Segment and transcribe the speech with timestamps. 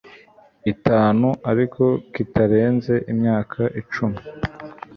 [0.73, 4.19] itanu ariko kitarenze imyaka icumi